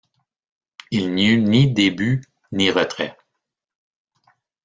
Il 0.89 1.13
n'y 1.13 1.27
eut 1.27 1.39
ni 1.43 1.71
début, 1.71 2.21
ni 2.51 2.71
retrait. 2.71 3.15